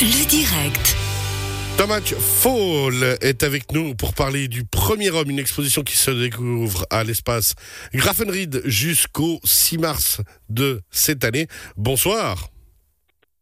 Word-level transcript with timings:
Le 0.00 0.26
direct. 0.28 0.96
Thomas 1.76 2.00
Fall 2.00 3.16
est 3.20 3.42
avec 3.42 3.72
nous 3.72 3.94
pour 3.94 4.14
parler 4.14 4.48
du 4.48 4.64
premier 4.64 5.10
homme, 5.10 5.30
une 5.30 5.38
exposition 5.38 5.82
qui 5.82 5.96
se 5.96 6.10
découvre 6.10 6.84
à 6.90 7.04
l'espace 7.04 7.54
Grafenried 7.94 8.62
jusqu'au 8.64 9.40
6 9.44 9.78
mars 9.78 10.20
de 10.48 10.80
cette 10.90 11.24
année. 11.24 11.46
Bonsoir. 11.76 12.48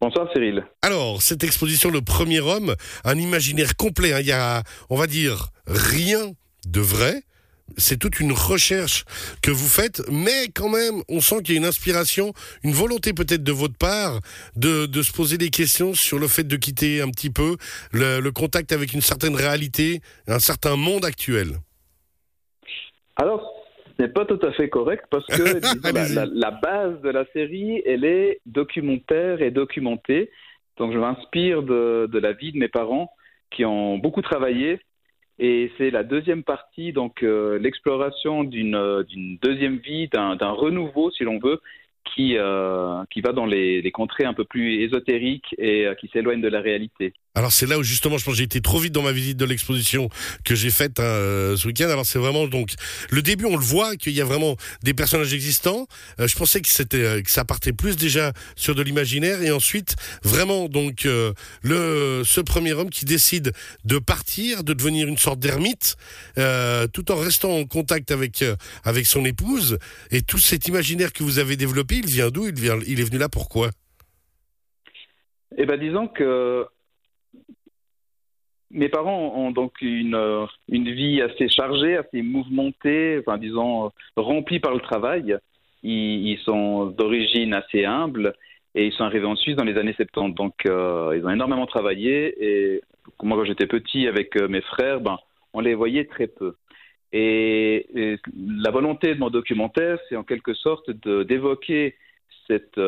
Bonsoir 0.00 0.28
Cyril. 0.34 0.64
Alors, 0.82 1.22
cette 1.22 1.44
exposition, 1.44 1.90
le 1.90 2.00
premier 2.02 2.40
homme, 2.40 2.74
un 3.04 3.18
imaginaire 3.18 3.76
complet. 3.76 4.12
hein. 4.12 4.20
Il 4.20 4.26
y 4.26 4.32
a, 4.32 4.62
on 4.88 4.96
va 4.96 5.06
dire, 5.06 5.48
rien 5.66 6.32
de 6.66 6.80
vrai. 6.80 7.22
C'est 7.76 7.98
toute 7.98 8.20
une 8.20 8.32
recherche 8.32 9.04
que 9.42 9.50
vous 9.50 9.68
faites, 9.68 10.02
mais 10.10 10.48
quand 10.54 10.68
même, 10.68 11.02
on 11.08 11.20
sent 11.20 11.42
qu'il 11.42 11.54
y 11.54 11.58
a 11.58 11.60
une 11.60 11.66
inspiration, 11.66 12.32
une 12.64 12.72
volonté 12.72 13.12
peut-être 13.12 13.42
de 13.42 13.52
votre 13.52 13.76
part 13.76 14.20
de, 14.56 14.86
de 14.86 15.02
se 15.02 15.12
poser 15.12 15.38
des 15.38 15.50
questions 15.50 15.94
sur 15.94 16.18
le 16.18 16.28
fait 16.28 16.44
de 16.44 16.56
quitter 16.56 17.00
un 17.00 17.10
petit 17.10 17.30
peu 17.30 17.56
le, 17.92 18.20
le 18.20 18.32
contact 18.32 18.72
avec 18.72 18.92
une 18.92 19.00
certaine 19.00 19.34
réalité, 19.36 20.00
un 20.26 20.38
certain 20.40 20.76
monde 20.76 21.04
actuel. 21.04 21.56
Alors, 23.16 23.52
ce 23.96 24.02
n'est 24.02 24.08
pas 24.12 24.24
tout 24.24 24.38
à 24.46 24.52
fait 24.52 24.68
correct 24.68 25.04
parce 25.10 25.26
que 25.26 25.58
disons, 25.60 25.80
la, 25.82 25.88
Allez-y. 26.00 26.14
la- 26.14 26.26
la 26.26 26.50
base 26.50 27.00
de 27.02 27.10
la 27.10 27.24
série, 27.32 27.82
elle 27.86 28.04
est 28.04 28.40
documentaire 28.46 29.42
et 29.42 29.50
documentée. 29.50 30.30
Donc, 30.78 30.92
je 30.92 30.98
m'inspire 30.98 31.62
de, 31.62 32.08
de 32.10 32.18
la 32.18 32.32
vie 32.32 32.52
de 32.52 32.58
mes 32.58 32.68
parents 32.68 33.12
qui 33.50 33.64
ont 33.64 33.98
beaucoup 33.98 34.22
travaillé. 34.22 34.80
Et 35.42 35.72
c'est 35.78 35.90
la 35.90 36.04
deuxième 36.04 36.42
partie, 36.42 36.92
donc 36.92 37.22
euh, 37.22 37.58
l'exploration 37.58 38.44
d'une 38.44 38.74
euh, 38.74 39.02
d'une 39.04 39.38
deuxième 39.38 39.78
vie, 39.78 40.06
d'un 40.08 40.36
renouveau, 40.50 41.10
si 41.10 41.24
l'on 41.24 41.38
veut, 41.38 41.60
qui, 42.14 42.36
euh, 42.36 43.02
qui 43.10 43.20
va 43.20 43.32
dans 43.32 43.46
les, 43.46 43.90
contrées 43.92 44.24
un 44.24 44.34
peu 44.34 44.44
plus 44.44 44.82
ésotériques 44.82 45.54
et 45.58 45.86
euh, 45.86 45.94
qui 45.94 46.08
s'éloigne 46.08 46.40
de 46.40 46.48
la 46.48 46.60
réalité. 46.60 47.12
Alors 47.36 47.52
c'est 47.52 47.66
là 47.66 47.78
où 47.78 47.84
justement 47.84 48.18
je 48.18 48.24
pense 48.24 48.34
j'ai 48.34 48.42
été 48.42 48.60
trop 48.60 48.78
vite 48.80 48.92
dans 48.92 49.02
ma 49.02 49.12
visite 49.12 49.36
de 49.36 49.44
l'exposition 49.44 50.08
que 50.44 50.56
j'ai 50.56 50.70
faite 50.70 50.98
hein, 50.98 51.04
euh, 51.04 51.56
ce 51.56 51.68
week-end. 51.68 51.88
Alors 51.88 52.04
c'est 52.04 52.18
vraiment 52.18 52.48
donc 52.48 52.72
le 53.08 53.22
début 53.22 53.44
on 53.44 53.56
le 53.56 53.64
voit 53.64 53.94
qu'il 53.94 54.12
y 54.14 54.20
a 54.20 54.24
vraiment 54.24 54.56
des 54.82 54.94
personnages 54.94 55.32
existants. 55.32 55.86
Euh, 56.18 56.26
je 56.26 56.36
pensais 56.36 56.60
que 56.60 56.68
c'était 56.68 57.04
euh, 57.04 57.22
que 57.22 57.30
ça 57.30 57.44
partait 57.44 57.72
plus 57.72 57.96
déjà 57.96 58.32
sur 58.56 58.74
de 58.74 58.82
l'imaginaire 58.82 59.42
et 59.42 59.52
ensuite 59.52 59.94
vraiment 60.24 60.68
donc 60.68 61.06
le 61.62 62.22
ce 62.24 62.40
premier 62.40 62.72
homme 62.72 62.90
qui 62.90 63.04
décide 63.04 63.52
de 63.84 63.98
partir, 63.98 64.64
de 64.64 64.72
devenir 64.72 65.06
une 65.06 65.18
sorte 65.18 65.38
d'ermite, 65.38 65.96
tout 66.92 67.12
en 67.12 67.16
restant 67.16 67.56
en 67.56 67.64
contact 67.64 68.10
avec 68.10 68.44
avec 68.84 69.06
son 69.06 69.24
épouse 69.24 69.78
et 70.10 70.22
tout 70.22 70.38
cet 70.38 70.66
imaginaire 70.66 71.12
que 71.12 71.22
vous 71.22 71.38
avez 71.38 71.56
développé, 71.56 71.96
il 71.96 72.06
vient 72.06 72.30
d'où? 72.30 72.48
Il 72.48 72.60
vient 72.60 72.78
il 72.86 72.98
est 72.98 73.04
venu 73.04 73.18
là 73.18 73.28
pourquoi? 73.28 73.70
Eh 75.56 75.66
ben, 75.66 75.78
disons 75.78 76.08
que 76.08 76.66
mes 78.70 78.88
parents 78.88 79.32
ont 79.36 79.50
donc 79.50 79.80
une, 79.80 80.14
euh, 80.14 80.46
une 80.68 80.90
vie 80.90 81.20
assez 81.22 81.48
chargée, 81.48 81.96
assez 81.96 82.22
mouvementée, 82.22 83.18
enfin, 83.20 83.38
disons, 83.38 83.86
euh, 83.86 83.88
remplie 84.16 84.60
par 84.60 84.74
le 84.74 84.80
travail. 84.80 85.36
Ils, 85.82 86.38
sont 86.44 86.86
d'origine 86.86 87.54
assez 87.54 87.84
humble 87.84 88.34
et 88.74 88.86
ils 88.86 88.92
sont 88.92 89.04
arrivés 89.04 89.26
en 89.26 89.34
Suisse 89.34 89.56
dans 89.56 89.64
les 89.64 89.78
années 89.78 89.94
70. 89.94 90.34
Donc, 90.34 90.54
euh, 90.66 91.14
ils 91.16 91.24
ont 91.24 91.30
énormément 91.30 91.66
travaillé 91.66 92.34
et 92.44 92.82
moi, 93.22 93.38
quand 93.38 93.44
j'étais 93.44 93.66
petit 93.66 94.06
avec 94.06 94.36
mes 94.36 94.60
frères, 94.60 95.00
ben, 95.00 95.18
on 95.54 95.60
les 95.60 95.74
voyait 95.74 96.04
très 96.04 96.26
peu. 96.26 96.54
Et, 97.12 98.18
la 98.36 98.70
volonté 98.70 99.14
de 99.14 99.20
mon 99.20 99.30
documentaire, 99.30 99.98
c'est 100.08 100.16
en 100.16 100.22
quelque 100.22 100.54
sorte 100.54 100.90
d'évoquer 100.90 101.96
cette, 102.46 102.80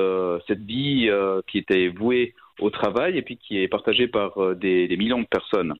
cette 0.46 0.62
vie 0.62 1.10
qui 1.48 1.58
était 1.58 1.88
vouée 1.88 2.34
au 2.62 2.70
travail 2.70 3.18
et 3.18 3.22
puis 3.22 3.36
qui 3.36 3.58
est 3.62 3.68
partagée 3.68 4.08
par 4.08 4.38
euh, 4.38 4.54
des, 4.54 4.88
des 4.88 4.96
millions 4.96 5.20
de 5.20 5.26
personnes. 5.26 5.74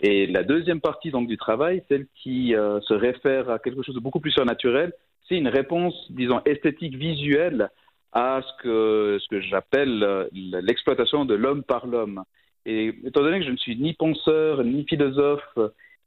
Et 0.00 0.26
la 0.26 0.42
deuxième 0.42 0.80
partie 0.80 1.10
donc 1.10 1.28
du 1.28 1.36
travail, 1.36 1.82
celle 1.88 2.06
qui 2.20 2.54
euh, 2.54 2.80
se 2.80 2.94
réfère 2.94 3.48
à 3.50 3.58
quelque 3.58 3.82
chose 3.82 3.94
de 3.94 4.00
beaucoup 4.00 4.20
plus 4.20 4.32
surnaturel, 4.32 4.92
c'est 5.28 5.36
une 5.36 5.48
réponse, 5.48 5.94
disons, 6.10 6.40
esthétique 6.44 6.96
visuelle 6.96 7.70
à 8.12 8.42
ce 8.46 8.62
que, 8.62 9.18
ce 9.22 9.28
que 9.28 9.40
j'appelle 9.40 10.02
euh, 10.02 10.24
l'exploitation 10.32 11.24
de 11.24 11.34
l'homme 11.34 11.62
par 11.62 11.86
l'homme. 11.86 12.22
Et 12.66 12.92
étant 13.04 13.22
donné 13.22 13.38
que 13.40 13.46
je 13.46 13.50
ne 13.50 13.56
suis 13.56 13.76
ni 13.76 13.92
penseur, 13.94 14.64
ni 14.64 14.84
philosophe, 14.88 15.58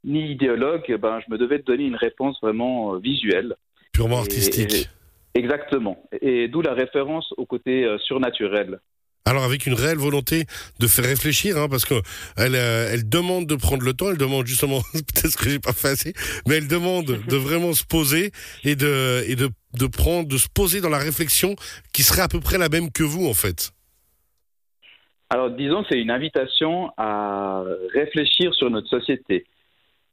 ni 0.04 0.32
idéologue, 0.32 0.96
ben, 1.00 1.20
je 1.24 1.32
me 1.32 1.38
devais 1.38 1.58
de 1.58 1.64
donner 1.64 1.84
une 1.84 1.96
réponse 1.96 2.38
vraiment 2.42 2.96
visuelle. 2.96 3.54
Purement 3.92 4.18
artistique. 4.18 4.74
et- 5.34 5.38
exactement. 5.38 5.96
Et 6.20 6.48
d'où 6.48 6.60
la 6.62 6.74
référence 6.74 7.32
au 7.36 7.46
côté 7.46 7.86
surnaturel. 8.00 8.80
Alors 9.28 9.44
avec 9.44 9.66
une 9.66 9.74
réelle 9.74 9.98
volonté 9.98 10.44
de 10.80 10.86
faire 10.86 11.04
réfléchir, 11.04 11.58
hein, 11.58 11.68
parce 11.68 11.84
que 11.84 11.96
elle, 12.38 12.54
euh, 12.54 12.88
elle 12.90 13.06
demande 13.06 13.46
de 13.46 13.56
prendre 13.56 13.82
le 13.82 13.92
temps, 13.92 14.10
elle 14.10 14.16
demande 14.16 14.46
justement, 14.46 14.80
peut-être 14.92 15.36
que 15.36 15.50
j'ai 15.50 15.58
pas 15.58 15.74
fait 15.74 15.88
assez, 15.88 16.14
mais 16.46 16.54
elle 16.54 16.66
demande 16.66 17.04
de 17.04 17.36
vraiment 17.48 17.74
se 17.74 17.84
poser 17.84 18.32
et 18.64 18.74
de 18.74 19.22
et 19.28 19.36
de 19.36 19.50
de 19.78 19.86
prendre, 19.86 20.28
de 20.28 20.38
se 20.38 20.48
poser 20.48 20.80
dans 20.80 20.88
la 20.88 20.96
réflexion 20.96 21.56
qui 21.92 22.04
serait 22.04 22.22
à 22.22 22.28
peu 22.28 22.40
près 22.40 22.56
la 22.56 22.70
même 22.70 22.90
que 22.90 23.02
vous 23.02 23.28
en 23.28 23.34
fait. 23.34 23.72
Alors, 25.28 25.50
disons 25.50 25.82
que 25.82 25.88
c'est 25.90 26.00
une 26.00 26.10
invitation 26.10 26.90
à 26.96 27.64
réfléchir 27.92 28.54
sur 28.54 28.70
notre 28.70 28.88
société. 28.88 29.44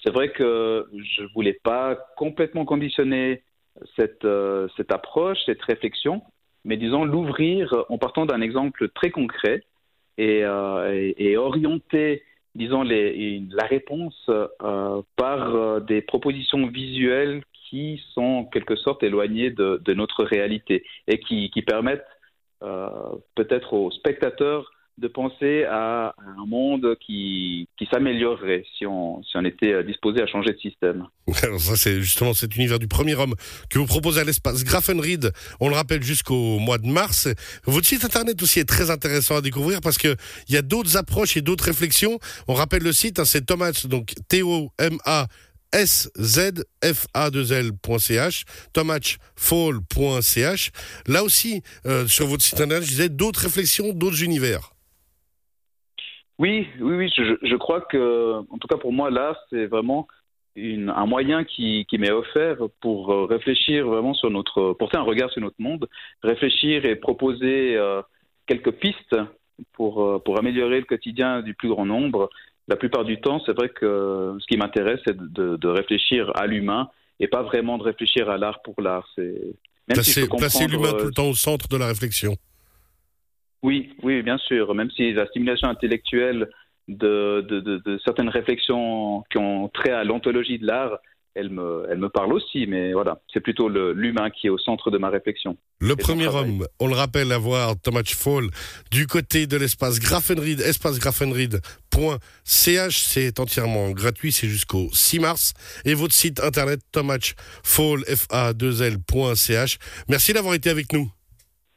C'est 0.03 0.11
vrai 0.11 0.29
que 0.33 0.87
je 0.91 1.21
ne 1.23 1.27
voulais 1.33 1.57
pas 1.63 1.97
complètement 2.17 2.65
conditionner 2.65 3.43
cette, 3.95 4.25
euh, 4.25 4.67
cette 4.75 4.91
approche, 4.91 5.37
cette 5.45 5.61
réflexion, 5.61 6.21
mais 6.65 6.77
disons 6.77 7.05
l'ouvrir 7.05 7.85
en 7.89 7.97
partant 7.97 8.25
d'un 8.25 8.41
exemple 8.41 8.89
très 8.89 9.11
concret 9.11 9.63
et, 10.17 10.43
euh, 10.43 11.35
orienter, 11.37 12.23
disons, 12.55 12.83
la 12.83 13.65
réponse 13.65 14.29
euh, 14.29 15.01
par 15.15 15.55
euh, 15.55 15.79
des 15.79 16.01
propositions 16.01 16.67
visuelles 16.67 17.43
qui 17.69 18.01
sont 18.13 18.21
en 18.21 18.45
quelque 18.45 18.75
sorte 18.75 19.03
éloignées 19.03 19.51
de, 19.51 19.93
notre 19.93 20.23
réalité 20.23 20.83
et 21.07 21.19
qui, 21.19 21.49
permettent 21.65 22.05
peut-être 23.35 23.73
aux 23.73 23.91
spectateurs 23.91 24.71
de 24.97 25.07
penser 25.07 25.65
à 25.65 26.15
un 26.17 26.45
monde 26.45 26.95
qui, 27.05 27.67
qui 27.77 27.85
s'améliorerait 27.91 28.63
si 28.77 28.85
on, 28.85 29.21
si 29.23 29.35
on 29.35 29.43
était 29.43 29.73
euh, 29.73 29.83
disposé 29.83 30.21
à 30.21 30.27
changer 30.27 30.53
de 30.53 30.59
système. 30.59 31.07
Alors 31.43 31.59
ça 31.59 31.75
c'est 31.75 32.01
justement 32.01 32.33
cet 32.33 32.55
univers 32.55 32.79
du 32.79 32.87
premier 32.87 33.15
homme 33.15 33.35
que 33.69 33.77
vous 33.77 33.85
proposez 33.85 34.21
à 34.21 34.23
l'espace 34.23 34.63
Grafenried, 34.63 35.31
on 35.59 35.67
le 35.67 35.75
rappelle 35.75 36.01
jusqu'au 36.01 36.59
mois 36.59 36.77
de 36.77 36.87
mars. 36.87 37.27
Votre 37.65 37.85
site 37.85 38.05
internet 38.05 38.41
aussi 38.41 38.59
est 38.59 38.69
très 38.69 38.89
intéressant 38.89 39.35
à 39.35 39.41
découvrir 39.41 39.81
parce 39.81 39.97
que 39.97 40.15
il 40.47 40.55
y 40.55 40.57
a 40.57 40.61
d'autres 40.61 40.95
approches 40.95 41.35
et 41.35 41.41
d'autres 41.41 41.65
réflexions. 41.65 42.17
On 42.47 42.53
rappelle 42.53 42.83
le 42.83 42.93
site, 42.93 43.19
hein, 43.19 43.25
c'est 43.25 43.45
Thomas 43.45 43.85
donc 43.89 44.13
T 44.29 44.43
O 44.43 44.69
M 44.79 44.97
A 45.03 45.27
S 45.73 46.09
Z 46.17 46.63
F 46.83 47.07
A 47.13 47.29
2 47.29 47.51
L.ch, 47.51 48.45
thomasfall.ch. 48.71 50.71
Là 51.07 51.23
aussi 51.23 51.61
euh, 51.85 52.07
sur 52.07 52.27
votre 52.27 52.43
site 52.43 52.61
internet, 52.61 52.83
je 52.83 52.89
disais 52.89 53.09
d'autres 53.09 53.41
réflexions, 53.41 53.91
d'autres 53.91 54.23
univers. 54.23 54.74
Oui, 56.37 56.67
oui, 56.79 56.95
oui, 56.95 57.09
je, 57.15 57.35
je 57.41 57.55
crois 57.55 57.81
que, 57.81 58.39
en 58.49 58.57
tout 58.57 58.67
cas 58.67 58.77
pour 58.77 58.91
moi, 58.91 59.09
là, 59.09 59.37
c'est 59.49 59.67
vraiment 59.67 60.07
une, 60.55 60.89
un 60.89 61.05
moyen 61.05 61.43
qui, 61.43 61.85
qui 61.89 61.97
m'est 61.97 62.11
offert 62.11 62.57
pour 62.81 63.11
euh, 63.11 63.25
réfléchir 63.25 63.87
vraiment 63.87 64.13
sur 64.13 64.29
notre, 64.29 64.73
porter 64.73 64.97
un 64.97 65.03
regard 65.03 65.29
sur 65.31 65.41
notre 65.41 65.59
monde, 65.59 65.87
réfléchir 66.23 66.85
et 66.85 66.95
proposer 66.95 67.75
euh, 67.75 68.01
quelques 68.47 68.71
pistes 68.71 69.15
pour, 69.73 70.03
euh, 70.03 70.19
pour 70.19 70.37
améliorer 70.37 70.79
le 70.79 70.85
quotidien 70.85 71.41
du 71.41 71.53
plus 71.53 71.69
grand 71.69 71.85
nombre. 71.85 72.29
La 72.67 72.75
plupart 72.75 73.05
du 73.05 73.19
temps, 73.21 73.41
c'est 73.45 73.55
vrai 73.55 73.69
que 73.69 74.37
ce 74.39 74.45
qui 74.47 74.57
m'intéresse, 74.57 74.99
c'est 75.05 75.15
de, 75.15 75.55
de 75.55 75.67
réfléchir 75.67 76.31
à 76.35 76.47
l'humain 76.47 76.89
et 77.19 77.27
pas 77.27 77.43
vraiment 77.43 77.77
de 77.77 77.83
réfléchir 77.83 78.29
à 78.29 78.37
l'art 78.37 78.61
pour 78.63 78.81
l'art. 78.81 79.07
C'est 79.15 79.33
si 79.33 79.93
Placer, 79.93 80.27
comprendre, 80.27 80.67
l'humain 80.71 80.93
tout 80.97 81.05
le 81.05 81.11
temps 81.11 81.29
au 81.29 81.35
centre 81.35 81.67
de 81.67 81.77
la 81.77 81.87
réflexion. 81.87 82.35
Oui, 83.65 83.89
oui, 84.03 84.21
bien 84.21 84.37
sûr. 84.37 84.75
Même 84.75 84.91
si 84.91 85.11
la 85.11 85.25
stimulation 85.27 85.67
intellectuelle 85.67 86.49
de, 86.87 87.43
de, 87.49 87.59
de, 87.59 87.81
de 87.83 87.99
certaines 88.05 88.29
réflexions 88.29 89.23
qui 89.31 89.39
ont 89.39 89.67
trait 89.69 89.89
à 89.91 90.03
l'ontologie 90.03 90.59
de 90.59 90.67
l'art, 90.67 90.99
elle 91.33 91.49
me, 91.49 91.87
elle 91.89 91.97
me 91.97 92.09
parle 92.09 92.33
aussi. 92.33 92.67
Mais 92.67 92.93
voilà, 92.93 93.19
c'est 93.33 93.39
plutôt 93.39 93.67
l'humain 93.67 94.29
qui 94.29 94.45
est 94.47 94.51
au 94.51 94.59
centre 94.59 94.91
de 94.91 94.99
ma 94.99 95.09
réflexion. 95.09 95.57
Le 95.79 95.95
premier 95.95 96.27
homme, 96.27 96.67
on 96.79 96.87
le 96.87 96.93
rappelle, 96.93 97.31
à 97.31 97.39
voir 97.39 97.73
Thomas 97.81 98.03
Fall 98.05 98.49
du 98.91 99.07
côté 99.07 99.47
de 99.47 99.57
l'espace 99.57 99.99
Grafenried, 99.99 100.61
espacegrafenried.ch. 100.61 102.97
C'est 102.97 103.39
entièrement 103.39 103.89
gratuit, 103.91 104.31
c'est 104.31 104.47
jusqu'au 104.47 104.89
6 104.93 105.19
mars. 105.19 105.53
Et 105.85 105.95
votre 105.95 106.13
site 106.13 106.39
internet 106.39 106.81
thomasfall.ch. 106.91 109.77
Merci 110.07 110.33
d'avoir 110.33 110.53
été 110.53 110.69
avec 110.69 110.93
nous. 110.93 111.09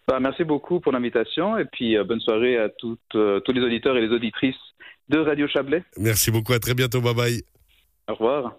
Bah, 0.08 0.20
merci 0.20 0.42
beaucoup 0.42 0.80
pour 0.80 0.92
l'invitation 0.92 1.58
et 1.58 1.66
puis 1.66 1.98
euh, 1.98 2.02
bonne 2.02 2.20
soirée 2.20 2.56
à 2.56 2.70
toutes, 2.70 3.14
euh, 3.14 3.40
tous 3.40 3.52
les 3.52 3.60
auditeurs 3.60 3.94
et 3.98 4.00
les 4.00 4.08
auditrices 4.08 4.56
de 5.10 5.18
Radio 5.18 5.46
Chablais. 5.46 5.84
Merci 5.98 6.30
beaucoup, 6.30 6.54
à 6.54 6.58
très 6.58 6.72
bientôt, 6.72 7.02
bye 7.02 7.14
bye. 7.14 7.42
Au 8.08 8.14
revoir. 8.14 8.54